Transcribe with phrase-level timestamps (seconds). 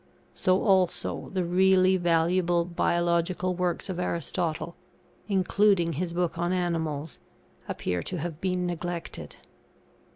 [0.33, 4.75] So also, the really valuable Biological works of Aristotle,
[5.27, 7.19] including his book on Animals,
[7.69, 9.35] appear to have been neglected.